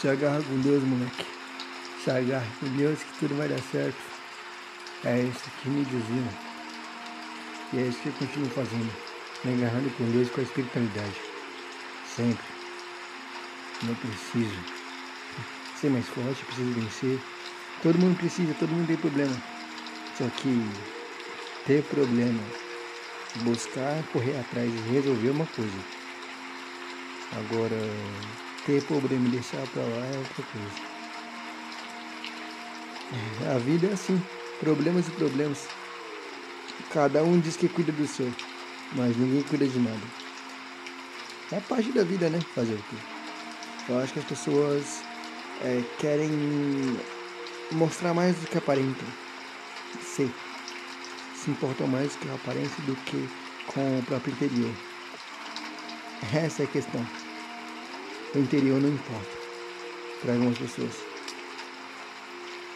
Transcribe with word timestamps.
Se 0.00 0.08
agarra 0.08 0.40
com 0.40 0.60
Deus, 0.60 0.84
moleque. 0.84 1.26
Se 2.04 2.10
agarra 2.10 2.46
com 2.60 2.66
Deus 2.76 3.00
que 3.02 3.18
tudo 3.18 3.36
vai 3.36 3.48
dar 3.48 3.60
certo. 3.60 3.98
É 5.04 5.22
isso 5.22 5.50
que 5.60 5.68
me 5.68 5.84
diziam. 5.84 6.28
E 7.72 7.78
é 7.78 7.82
isso 7.82 7.98
que 7.98 8.08
eu 8.08 8.12
continuo 8.12 8.48
fazendo. 8.50 8.92
Me 9.44 9.54
agarrando 9.54 9.90
com 9.96 10.08
Deus 10.12 10.30
com 10.30 10.40
a 10.40 10.44
espiritualidade. 10.44 11.16
Sempre. 12.14 12.46
Não 13.82 13.94
preciso 13.96 14.56
ser 15.80 15.90
mais 15.90 16.06
forte, 16.06 16.44
preciso 16.44 16.72
vencer. 16.74 17.20
Todo 17.82 17.98
mundo 17.98 18.16
precisa, 18.16 18.54
todo 18.54 18.70
mundo 18.70 18.86
tem 18.86 18.96
problema. 18.96 19.36
Só 20.16 20.28
que 20.28 20.70
ter 21.66 21.82
problema, 21.82 22.42
buscar, 23.42 24.00
correr 24.12 24.38
atrás 24.38 24.70
e 24.72 24.92
resolver 24.92 25.30
uma 25.30 25.46
coisa. 25.46 25.78
Agora, 27.32 27.76
ter 28.68 28.82
problema 28.82 29.26
e 29.26 29.30
deixar 29.30 29.66
pra 29.68 29.82
lá 29.82 30.06
é 30.12 30.18
outra 30.18 30.44
coisa. 30.52 30.98
É, 33.46 33.54
a 33.54 33.58
vida 33.58 33.86
é 33.86 33.92
assim, 33.94 34.22
problemas 34.60 35.08
e 35.08 35.10
problemas. 35.12 35.66
Cada 36.92 37.24
um 37.24 37.40
diz 37.40 37.56
que 37.56 37.66
cuida 37.66 37.90
do 37.92 38.06
seu, 38.06 38.30
mas 38.92 39.16
ninguém 39.16 39.42
cuida 39.42 39.66
de 39.66 39.78
nada. 39.78 40.06
É 41.50 41.60
parte 41.60 41.90
da 41.92 42.04
vida, 42.04 42.28
né? 42.28 42.38
Fazer 42.54 42.74
o 42.74 42.76
quê? 42.76 42.96
Eu 43.88 43.98
acho 44.00 44.12
que 44.12 44.18
as 44.18 44.26
pessoas 44.26 45.02
é, 45.62 45.82
querem 45.98 46.30
mostrar 47.72 48.12
mais 48.12 48.36
do 48.36 48.46
que 48.48 48.58
aparentam 48.58 49.08
ser. 50.02 50.30
Se 51.34 51.50
importam 51.50 51.86
mais 51.86 52.14
com 52.16 52.30
a 52.30 52.34
aparência 52.34 52.82
do 52.84 52.94
que 52.96 53.30
com 53.66 53.98
o 53.98 54.02
próprio 54.02 54.34
interior. 54.34 54.74
Essa 56.34 56.64
é 56.64 56.66
a 56.66 56.68
questão. 56.68 57.27
O 58.34 58.38
interior 58.38 58.78
não 58.78 58.90
importa 58.90 59.38
para 60.20 60.34
algumas 60.34 60.58
pessoas. 60.58 60.94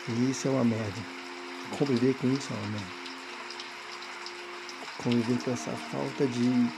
E 0.09 0.31
isso 0.31 0.49
é 0.49 0.51
uma 0.51 0.65
merda. 0.65 1.03
Conviver 1.79 2.15
com 2.15 2.33
isso 2.33 2.49
é 2.53 2.57
uma 2.57 2.69
merda. 2.69 2.93
Conviver 5.03 5.39
com 5.45 5.51
essa 5.51 5.71
falta 5.71 6.27
de 6.27 6.71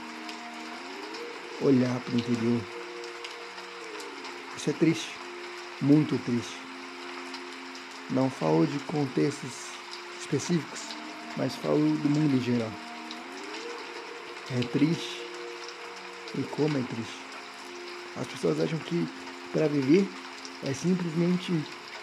olhar 1.61 1.99
para 2.01 2.15
o 2.15 2.17
interior. 2.17 2.61
Isso 4.57 4.69
é 4.69 4.73
triste. 4.73 5.09
Muito 5.81 6.17
triste. 6.25 6.57
Não 8.09 8.29
falo 8.29 8.67
de 8.67 8.77
contextos 8.79 9.69
específicos, 10.19 10.81
mas 11.37 11.55
falo 11.55 11.77
do 11.77 12.09
mundo 12.09 12.35
em 12.35 12.41
geral. 12.41 12.71
É 14.51 14.59
triste. 14.67 15.23
E 16.37 16.43
como 16.43 16.77
é 16.77 16.81
triste. 16.81 17.25
As 18.15 18.27
pessoas 18.27 18.59
acham 18.59 18.79
que 18.79 19.07
para 19.51 19.67
viver 19.67 20.07
é 20.63 20.73
simplesmente, 20.73 21.53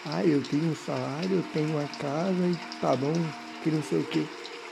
ah, 0.05 0.23
eu 0.23 0.41
tenho 0.41 0.71
um 0.71 0.75
salário, 0.75 1.37
eu 1.37 1.43
tenho 1.53 1.69
uma 1.69 1.87
casa 1.99 2.47
e 2.47 2.79
tá 2.79 2.95
bom, 2.95 3.13
que 3.63 3.71
não 3.71 3.81
sei 3.83 3.99
o 3.99 4.03
que. 4.03 4.27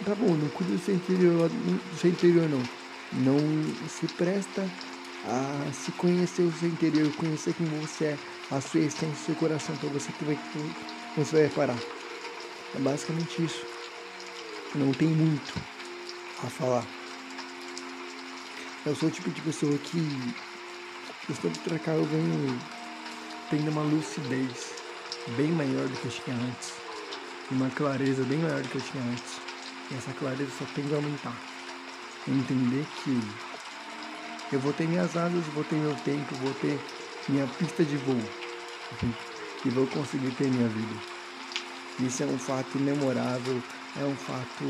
Tá 0.06 0.16
bom, 0.16 0.34
não 0.36 0.50
cuida 0.50 0.74
do 0.74 0.80
seu 0.80 0.96
interior, 0.96 1.50
do 1.50 1.98
seu 1.98 2.10
interior 2.10 2.50
não. 2.50 2.64
Não 3.14 3.38
se 3.88 4.08
presta 4.08 4.68
a 5.26 5.72
se 5.74 5.92
conhecer 5.92 6.44
o 6.44 6.54
seu 6.54 6.70
interior, 6.70 7.12
conhecer 7.16 7.54
quem 7.54 7.68
você 7.68 8.06
é, 8.06 8.18
a 8.50 8.60
sua 8.62 8.80
essência, 8.80 9.10
o 9.10 9.26
seu 9.26 9.36
coração, 9.36 9.76
para 9.78 9.90
você 9.90 10.12
que 10.12 10.26
vai 10.26 10.40
você 11.16 11.36
vai 11.36 11.44
reparar. 11.44 11.78
É 12.76 12.80
basicamente 12.80 13.44
isso. 13.44 13.66
Não 14.74 14.92
tem 14.94 15.10
muito 15.10 15.54
a 16.44 16.48
falar. 16.48 16.86
Eu 18.86 18.96
sou 18.96 19.10
o 19.10 19.12
tipo 19.12 19.30
de 19.30 19.42
pessoa 19.42 19.78
que, 19.78 20.00
questão 21.32 21.50
de 21.50 21.60
trocar, 21.60 21.94
eu 21.94 22.04
venho 22.04 22.60
tendo 23.50 23.72
uma 23.72 23.84
lucidez 23.84 24.74
bem 25.38 25.48
maior 25.48 25.88
do 25.88 25.96
que 25.98 26.06
eu 26.06 26.12
tinha 26.12 26.36
antes. 26.36 26.74
Uma 27.50 27.70
clareza 27.70 28.24
bem 28.24 28.38
maior 28.38 28.62
do 28.62 28.68
que 28.68 28.76
eu 28.76 28.82
tinha 28.82 29.02
antes. 29.02 29.40
E 29.90 29.96
essa 29.96 30.12
clareza 30.12 30.52
só 30.60 30.66
tende 30.76 30.94
a 30.94 30.98
aumentar. 30.98 31.34
Entender 32.28 32.86
que 33.02 33.18
eu 34.52 34.60
vou 34.60 34.74
ter 34.74 34.86
minhas 34.90 35.16
asas, 35.16 35.46
vou 35.54 35.64
ter 35.64 35.76
meu 35.76 35.96
tempo, 36.04 36.36
vou 36.36 36.54
ter 36.56 36.78
minha 37.30 37.48
pista 37.48 37.86
de 37.86 37.96
voo 37.96 38.22
e 39.64 39.70
vou 39.70 39.88
conseguir 39.88 40.32
ter 40.32 40.50
minha 40.50 40.68
vida. 40.68 40.96
Isso 42.02 42.24
é 42.24 42.26
um 42.26 42.38
fato 42.38 42.78
imemorável, 42.78 43.64
é 43.96 44.04
um 44.04 44.16
fato 44.18 44.66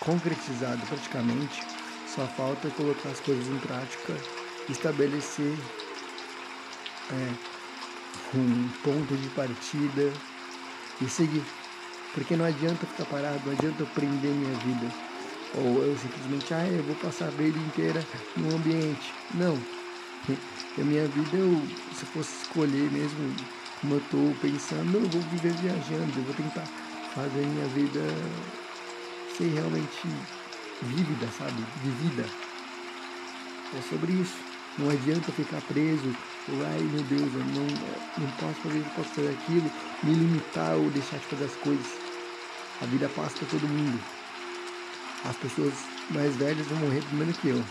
concretizado 0.00 0.84
praticamente. 0.88 1.62
Só 2.08 2.26
falta 2.26 2.68
colocar 2.70 3.08
as 3.08 3.20
coisas 3.20 3.46
em 3.46 3.58
prática, 3.58 4.14
estabelecer 4.68 5.56
é, 7.10 8.36
um 8.36 8.68
ponto 8.82 9.16
de 9.16 9.28
partida 9.30 10.12
e 11.00 11.08
seguir. 11.08 11.44
Porque 12.14 12.36
não 12.36 12.44
adianta 12.44 12.86
ficar 12.86 13.06
parado, 13.06 13.40
não 13.44 13.52
adianta 13.52 13.82
eu 13.82 13.86
prender 13.86 14.30
minha 14.30 14.54
vida. 14.58 14.86
Ou 15.54 15.82
eu 15.82 15.96
simplesmente, 15.96 16.52
ah, 16.54 16.66
eu 16.66 16.82
vou 16.82 16.96
passar 16.96 17.26
a 17.26 17.30
vida 17.30 17.58
inteira 17.58 18.04
no 18.36 18.56
ambiente. 18.56 19.12
Não, 19.34 19.58
a 20.78 20.84
minha 20.84 21.06
vida, 21.08 21.36
eu, 21.36 21.62
se 21.94 22.06
fosse 22.06 22.30
escolher 22.42 22.90
mesmo 22.90 23.34
como 23.80 23.94
eu 23.94 23.98
estou 23.98 24.34
pensando, 24.40 24.98
eu 24.98 25.08
vou 25.08 25.20
viver 25.22 25.52
viajando, 25.54 26.12
eu 26.16 26.24
vou 26.24 26.34
tentar 26.34 26.66
fazer 27.14 27.44
minha 27.44 27.66
vida 27.68 28.00
ser 29.36 29.48
realmente 29.48 30.08
vívida, 30.82 31.28
sabe? 31.36 31.64
Vivida. 31.82 32.24
É 33.76 33.82
sobre 33.82 34.12
isso. 34.12 34.51
Não 34.78 34.88
adianta 34.88 35.30
ficar 35.32 35.60
preso, 35.62 36.16
ai 36.48 36.80
meu 36.80 37.02
Deus, 37.02 37.34
eu 37.34 37.44
não, 37.44 37.66
não 38.18 38.30
posso 38.38 38.54
fazer 38.62 38.78
isso, 38.78 38.90
posso 38.96 39.08
fazer 39.10 39.30
aquilo, 39.30 39.70
me 40.02 40.14
limitar 40.14 40.74
ou 40.76 40.90
deixar 40.90 41.18
de 41.18 41.26
fazer 41.26 41.44
as 41.44 41.56
coisas. 41.56 41.86
A 42.80 42.86
vida 42.86 43.08
passa 43.10 43.36
para 43.36 43.48
todo 43.48 43.68
mundo. 43.68 44.00
As 45.28 45.36
pessoas 45.36 45.74
mais 46.10 46.34
velhas 46.36 46.66
vão 46.66 46.78
morrer 46.78 47.02
primeiro 47.02 47.32
que 47.34 47.48
eu, 47.48 47.64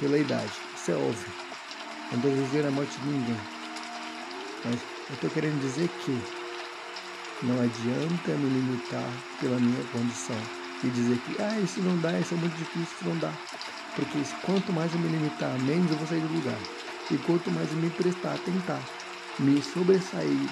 pela 0.00 0.18
idade. 0.18 0.50
Isso 0.74 0.90
é 0.90 0.94
óbvio. 0.94 1.32
Não 2.12 2.20
desejar 2.20 2.68
a 2.68 2.70
morte 2.70 2.98
de 3.00 3.06
ninguém. 3.06 3.40
Mas 4.64 4.80
eu 5.08 5.14
estou 5.14 5.30
querendo 5.30 5.60
dizer 5.60 5.88
que 6.04 6.18
não 7.42 7.60
adianta 7.60 8.32
me 8.32 8.48
limitar 8.48 9.08
pela 9.40 9.58
minha 9.58 9.84
condição 9.92 10.36
e 10.82 10.88
dizer 10.88 11.18
que 11.18 11.42
ah, 11.42 11.60
isso 11.60 11.80
não 11.80 11.98
dá, 11.98 12.18
isso 12.18 12.34
é 12.34 12.36
muito 12.38 12.56
difícil, 12.56 12.82
isso 12.82 13.04
não 13.04 13.18
dá. 13.18 13.32
Porque 13.96 14.22
quanto 14.42 14.72
mais 14.72 14.92
eu 14.94 15.00
me 15.00 15.08
limitar, 15.08 15.58
menos 15.58 15.90
eu 15.90 15.96
vou 15.96 16.06
sair 16.06 16.20
do 16.20 16.28
lugar. 16.28 16.60
E 17.10 17.16
quanto 17.16 17.50
mais 17.50 17.72
eu 17.72 17.78
me 17.78 17.90
prestar, 17.90 18.36
tentar 18.38 18.84
me 19.40 19.62
sobressair, 19.62 20.50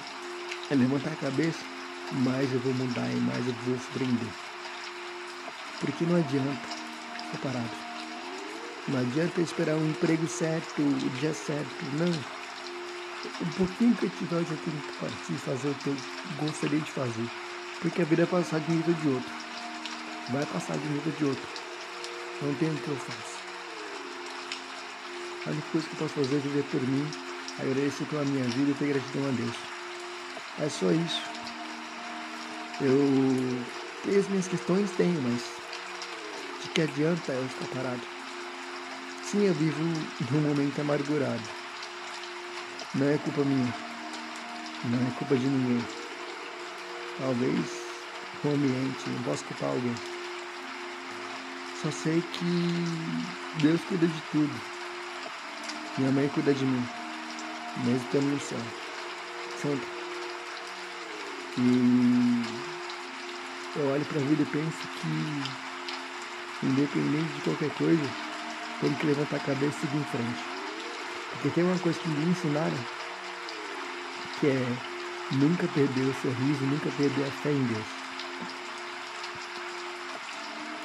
é 0.69 0.75
levantar 0.75 1.13
a 1.13 1.15
cabeça, 1.15 1.63
mais 2.11 2.51
eu 2.51 2.59
vou 2.59 2.73
mudar 2.73 3.11
e 3.11 3.19
mais 3.19 3.47
eu 3.47 3.53
vou 3.53 3.77
surpreender. 3.77 4.29
Porque 5.79 6.05
não 6.05 6.15
adianta 6.15 6.67
ficar 7.25 7.37
parado. 7.37 7.77
Não 8.87 8.99
adianta 8.99 9.41
esperar 9.41 9.77
um 9.77 9.89
emprego 9.89 10.27
certo, 10.27 10.81
o 10.81 11.09
dia 11.09 11.33
certo, 11.33 11.85
não. 11.93 12.13
Um 13.41 13.51
pouquinho 13.51 13.95
que 13.95 14.05
eu 14.05 14.09
tiver, 14.09 14.35
eu 14.35 14.45
já 14.45 14.55
tenho 14.57 14.79
que 14.79 14.93
partir 14.99 15.33
e 15.33 15.37
fazer 15.37 15.69
o 15.69 15.75
que 15.75 15.87
eu 15.87 15.97
gostaria 16.39 16.79
de 16.79 16.91
fazer. 16.91 17.27
Porque 17.79 18.01
a 18.01 18.05
vida 18.05 18.25
vai 18.25 18.41
passar 18.41 18.59
de 18.59 18.71
um 18.71 18.75
nível 18.75 18.93
de 18.93 19.07
outro. 19.07 19.33
Vai 20.31 20.45
passar 20.45 20.77
de 20.77 20.87
um 20.87 20.91
nível 20.91 21.11
de 21.11 21.25
outro. 21.25 21.49
Não 22.41 22.53
tem 22.55 22.69
o 22.69 22.77
que 22.77 22.87
eu 22.87 22.97
faço. 22.97 23.34
A 25.45 25.51
única 25.51 25.67
coisa 25.71 25.87
que 25.87 25.95
posso 25.95 26.13
fazer 26.15 26.37
é 26.37 26.39
viver 26.39 26.63
por 26.63 26.81
mim, 26.81 27.07
agradecer 27.59 28.05
pela 28.05 28.25
minha 28.25 28.43
vida 28.45 28.71
e 28.71 28.73
ter 28.73 28.87
gratidão 28.87 29.27
a 29.27 29.31
Deus. 29.31 29.55
É 30.59 30.69
só 30.69 30.91
isso. 30.91 31.21
Eu 32.81 33.63
tenho 34.03 34.19
as 34.19 34.27
minhas 34.27 34.47
questões, 34.47 34.89
tenho, 34.91 35.21
mas 35.21 35.41
de 36.63 36.69
que 36.69 36.81
adianta 36.81 37.31
eu 37.31 37.47
ficar 37.47 37.75
parado? 37.75 38.01
Sim, 39.23 39.43
eu 39.43 39.53
vivo 39.53 39.83
num 40.31 40.41
momento 40.41 40.81
amargurado. 40.81 41.43
Não 42.95 43.07
é 43.07 43.17
culpa 43.19 43.43
minha. 43.43 43.73
Não 44.85 45.07
é 45.07 45.11
culpa 45.11 45.35
de 45.35 45.45
ninguém. 45.45 45.85
Talvez 47.19 47.85
o 48.43 48.49
ambiente, 48.49 49.09
não 49.09 49.23
posso 49.23 49.43
culpar 49.45 49.69
alguém. 49.69 49.95
Só 51.81 51.91
sei 51.91 52.21
que 52.21 53.61
Deus 53.61 53.81
cuida 53.85 54.07
de 54.07 54.21
tudo. 54.31 54.74
Minha 55.97 56.11
mãe 56.11 56.27
cuida 56.27 56.53
de 56.53 56.65
mim. 56.65 56.85
Mesmo 57.85 58.05
estando 58.05 58.25
no 58.25 58.39
céu. 58.39 58.59
Sempre. 59.61 59.87
E 61.57 62.43
eu 63.77 63.87
olho 63.87 64.05
para 64.05 64.19
a 64.19 64.23
vida 64.23 64.41
e 64.41 64.45
penso 64.45 64.87
que, 64.99 66.65
independente 66.65 67.33
de 67.33 67.41
qualquer 67.41 67.69
coisa, 67.75 68.09
tem 68.81 68.93
que 68.93 69.05
levantar 69.05 69.37
a 69.37 69.39
cabeça 69.39 69.77
e 69.77 69.81
seguir 69.81 69.97
em 69.97 70.03
frente. 70.03 70.43
Porque 71.31 71.49
tem 71.49 71.63
uma 71.63 71.79
coisa 71.79 71.97
que 71.99 72.09
me 72.09 72.29
ensinaram, 72.29 72.77
que 74.39 74.47
é 74.47 74.77
nunca 75.31 75.67
perder 75.67 76.03
o 76.03 76.13
sorriso, 76.21 76.65
nunca 76.65 76.89
perder 76.91 77.25
a 77.25 77.31
fé 77.31 77.51
em 77.51 77.63
Deus. 77.67 77.87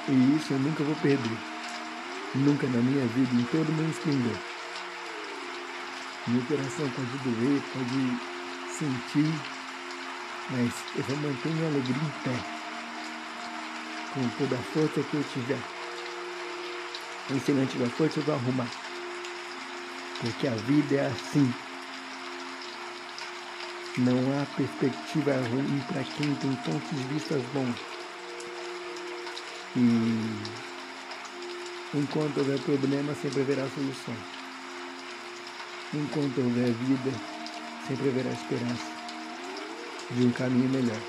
E 0.09 0.37
isso 0.37 0.53
eu 0.53 0.59
nunca 0.61 0.85
vou 0.85 0.95
perder. 0.97 1.39
Nunca 2.35 2.67
na 2.69 2.79
minha 2.79 3.07
vida, 3.07 3.35
em 3.35 3.45
todo 3.45 3.69
o 3.69 3.73
meu. 3.73 4.50
Meu 6.27 6.43
coração 6.43 6.87
pode 6.91 7.19
doer, 7.25 7.63
pode 7.73 8.19
sentir, 8.77 9.33
mas 10.51 10.73
eu 10.95 11.03
vou 11.05 11.17
manter 11.17 11.49
minha 11.49 11.69
alegria 11.69 11.97
em 11.97 12.23
pé. 12.23 12.37
Com 14.13 14.29
toda 14.37 14.57
a 14.57 14.63
força 14.63 15.03
que 15.03 15.15
eu 15.15 15.25
tiver. 15.33 15.59
E 17.31 17.41
se 17.41 17.53
não 17.53 17.65
tiver 17.65 17.89
força, 17.89 18.21
eu 18.21 18.25
vou 18.25 18.35
arrumar. 18.35 18.69
Porque 20.21 20.47
a 20.47 20.55
vida 20.55 20.97
é 20.97 21.07
assim. 21.07 21.55
Não 23.97 24.19
há 24.39 24.47
perspectiva 24.57 25.33
ruim 25.37 25.83
para 25.91 26.05
quem 26.05 26.35
tem 26.35 26.55
pontos 26.57 26.91
de 26.91 27.05
vista 27.05 27.35
bons. 27.55 27.77
E 29.75 30.37
enquanto 31.95 32.39
houver 32.39 32.61
problema, 32.61 33.15
sempre 33.15 33.41
haverá 33.41 33.67
solução. 33.69 34.40
Enquanto 35.93 36.39
houver 36.39 36.73
vida, 36.73 37.13
sempre 37.89 38.11
haverá 38.11 38.31
esperança 38.31 38.87
de 40.13 40.25
um 40.25 40.31
caminho 40.31 40.69
melhor. 40.69 41.01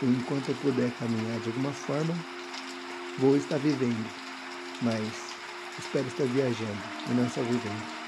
E 0.00 0.06
enquanto 0.06 0.48
eu 0.48 0.54
puder 0.54 0.90
caminhar 0.92 1.38
de 1.40 1.48
alguma 1.48 1.70
forma, 1.72 2.14
vou 3.18 3.36
estar 3.36 3.58
vivendo, 3.58 4.08
mas 4.80 5.06
espero 5.78 6.06
estar 6.06 6.24
viajando 6.24 6.82
e 7.10 7.12
não 7.12 7.28
só 7.28 7.42
vivendo. 7.42 7.98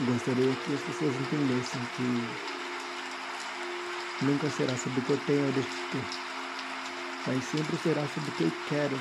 Gostaria 0.00 0.54
que 0.56 0.74
as 0.74 0.80
pessoas 0.82 1.14
entendessem 1.14 1.80
que 1.96 2.28
nunca 4.26 4.50
será 4.50 4.76
sobre 4.76 5.00
o 5.00 5.02
que 5.02 5.10
eu 5.12 5.20
tenho 5.26 5.46
ou 5.46 5.52
deixo 5.52 5.70
de 5.70 5.76
ter, 5.92 6.04
mas 7.26 7.44
sempre 7.44 7.76
será 7.78 8.06
sobre 8.08 8.28
o 8.28 8.32
que 8.34 8.44
eu 8.44 8.52
quero 8.68 9.00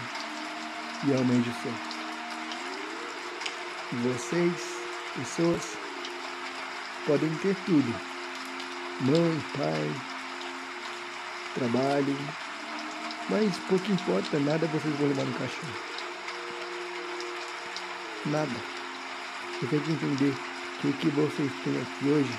e 1.07 1.13
almejo 1.13 1.51
ser. 1.61 1.92
Vocês, 4.01 4.55
pessoas, 5.15 5.77
podem 7.05 7.29
ter 7.35 7.55
tudo: 7.63 7.95
mãe, 9.01 9.43
pai, 9.55 9.91
trabalho, 11.53 12.17
mas 13.29 13.55
pouco 13.69 13.91
importa, 13.91 14.39
nada 14.39 14.65
vocês 14.65 14.95
vão 14.97 15.09
levar 15.09 15.25
no 15.25 15.33
caixão. 15.37 15.69
Nada. 18.25 18.55
Você 19.59 19.67
tem 19.67 19.79
que 19.79 19.91
entender 19.91 20.33
que 20.81 20.87
o 20.87 20.93
que 20.93 21.09
vocês 21.09 21.51
têm 21.63 21.79
aqui 21.79 22.09
hoje, 22.09 22.33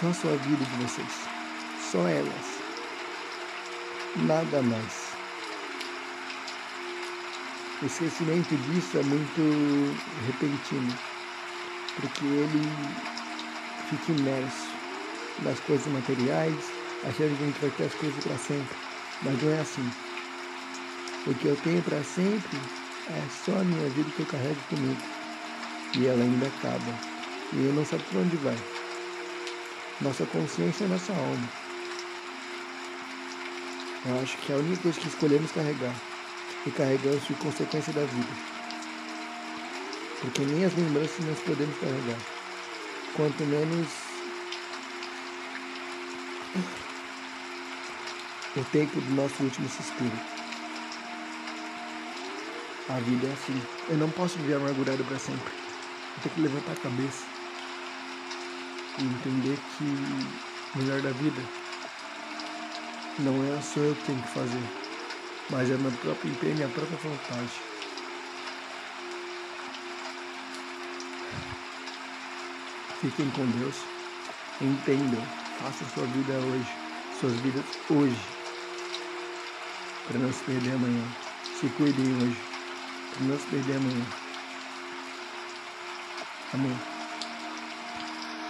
só 0.00 0.08
a 0.08 0.14
sua 0.14 0.36
vida 0.38 0.64
de 0.64 0.82
vocês, 0.82 1.28
só 1.92 2.08
elas, 2.08 2.58
nada 4.16 4.60
mais. 4.60 5.11
O 7.82 7.86
esquecimento 7.86 8.56
disso 8.56 8.96
é 8.96 9.02
muito 9.02 9.96
repentino, 10.24 10.96
porque 11.96 12.24
ele 12.24 12.62
fica 13.90 14.12
imerso 14.12 14.68
nas 15.40 15.58
coisas 15.58 15.92
materiais, 15.92 16.54
achando 17.02 17.36
que 17.36 17.42
a 17.42 17.46
gente 17.46 17.60
vai 17.60 17.70
ter 17.70 17.84
as 17.86 17.94
coisas 17.94 18.22
para 18.22 18.38
sempre, 18.38 18.76
mas 19.22 19.42
não 19.42 19.50
é 19.50 19.60
assim. 19.60 19.90
O 21.26 21.34
que 21.34 21.48
eu 21.48 21.56
tenho 21.56 21.82
para 21.82 22.04
sempre 22.04 22.56
é 23.08 23.24
só 23.44 23.58
a 23.58 23.64
minha 23.64 23.88
vida 23.90 24.10
que 24.12 24.20
eu 24.20 24.26
carrego 24.26 24.60
comigo 24.68 25.02
e 25.98 26.06
ela 26.06 26.22
ainda 26.22 26.46
acaba. 26.46 26.98
E 27.52 27.66
eu 27.66 27.72
não 27.72 27.84
sabe 27.84 28.04
para 28.04 28.20
onde 28.20 28.36
vai. 28.36 28.56
Nossa 30.00 30.24
consciência 30.26 30.84
é 30.84 30.88
nossa 30.88 31.12
alma. 31.12 31.48
Eu 34.06 34.22
acho 34.22 34.36
que 34.38 34.52
é 34.52 34.54
a 34.54 34.58
única 34.58 34.82
coisa 34.82 35.00
que 35.00 35.08
escolhemos 35.08 35.50
carregar. 35.50 36.11
E 36.66 36.70
carregamos 36.70 37.24
por 37.24 37.36
consequência 37.38 37.92
da 37.92 38.04
vida. 38.04 38.32
Porque 40.20 40.42
nem 40.42 40.64
as 40.64 40.74
lembranças 40.74 41.24
nós 41.26 41.38
podemos 41.40 41.76
carregar. 41.78 42.18
Quanto 43.16 43.44
menos 43.44 43.88
o 48.54 48.64
tempo 48.64 49.00
do 49.00 49.14
nosso 49.14 49.42
último 49.42 49.68
suspiro. 49.68 50.12
A 52.88 53.00
vida 53.00 53.26
é 53.26 53.32
assim. 53.32 53.62
Eu 53.88 53.96
não 53.96 54.10
posso 54.10 54.38
viver 54.38 54.54
amargurado 54.54 55.02
para 55.04 55.18
sempre. 55.18 55.52
Eu 56.16 56.22
tenho 56.22 56.34
que 56.34 56.40
levantar 56.42 56.72
a 56.72 56.76
cabeça 56.76 57.24
e 58.98 59.04
entender 59.04 59.58
que 59.78 59.84
o 60.74 60.78
melhor 60.78 61.00
da 61.00 61.10
vida 61.10 61.42
não 63.20 63.56
é 63.56 63.60
só 63.62 63.80
eu 63.80 63.94
que 63.94 64.04
tenho 64.04 64.22
que 64.22 64.28
fazer, 64.28 64.62
mas 65.50 65.70
é 65.70 65.76
meu 65.76 65.92
próprio 65.92 66.30
empenho, 66.30 66.54
minha 66.54 66.68
própria 66.68 66.98
vontade. 66.98 67.50
Fiquem 73.00 73.30
com 73.30 73.44
Deus, 73.58 73.76
entendam, 74.60 75.22
façam 75.58 75.88
sua 75.88 76.06
vida 76.06 76.32
hoje, 76.34 76.68
suas 77.18 77.32
vidas 77.40 77.64
hoje, 77.90 78.20
para 80.06 80.18
não 80.18 80.32
se 80.32 80.44
perder 80.44 80.74
amanhã. 80.74 81.04
Se 81.58 81.68
cuidem 81.70 82.06
hoje, 82.16 82.40
para 83.12 83.26
não 83.26 83.38
se 83.38 83.46
perder 83.46 83.76
amanhã. 83.76 84.06
Amém. 86.54 86.91